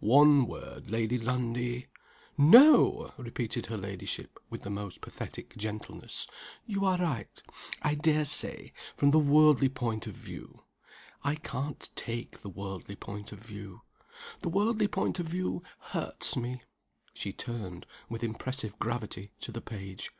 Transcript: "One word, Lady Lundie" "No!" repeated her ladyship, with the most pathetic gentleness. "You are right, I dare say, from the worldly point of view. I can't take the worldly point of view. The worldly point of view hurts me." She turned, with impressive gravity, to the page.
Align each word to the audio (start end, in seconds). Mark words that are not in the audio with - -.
"One 0.00 0.46
word, 0.46 0.90
Lady 0.90 1.18
Lundie" 1.18 1.88
"No!" 2.56 3.12
repeated 3.18 3.66
her 3.66 3.76
ladyship, 3.76 4.40
with 4.48 4.62
the 4.62 4.70
most 4.70 5.02
pathetic 5.02 5.54
gentleness. 5.58 6.26
"You 6.64 6.86
are 6.86 6.96
right, 6.96 7.42
I 7.82 7.94
dare 7.94 8.24
say, 8.24 8.72
from 8.96 9.10
the 9.10 9.18
worldly 9.18 9.68
point 9.68 10.06
of 10.06 10.14
view. 10.14 10.62
I 11.22 11.34
can't 11.34 11.90
take 11.96 12.38
the 12.40 12.48
worldly 12.48 12.96
point 12.96 13.30
of 13.30 13.40
view. 13.40 13.82
The 14.40 14.48
worldly 14.48 14.88
point 14.88 15.18
of 15.18 15.26
view 15.26 15.62
hurts 15.80 16.34
me." 16.34 16.62
She 17.12 17.34
turned, 17.34 17.84
with 18.08 18.24
impressive 18.24 18.78
gravity, 18.78 19.32
to 19.40 19.52
the 19.52 19.60
page. 19.60 20.12